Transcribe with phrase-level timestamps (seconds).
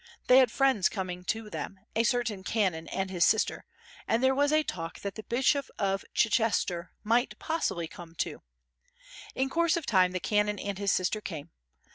[0.25, 3.65] They had friends coming to them, a certain canon and his sister,
[4.07, 8.41] and there was a talk that the Bishop of Chichester might possibly come too.
[9.35, 11.51] In course of time the canon and his sister came.